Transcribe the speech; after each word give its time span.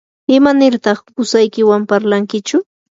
¿imanirtaq 0.35 0.99
qusaykiwan 1.15 1.83
parlankichu? 1.89 2.57